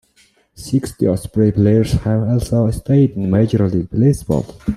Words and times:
Sixty 0.55 1.07
Osprey 1.07 1.51
players 1.51 1.91
have 1.91 2.23
also 2.23 2.71
played 2.71 3.11
in 3.11 3.29
Major 3.29 3.69
League 3.69 3.91
Baseball. 3.91 4.47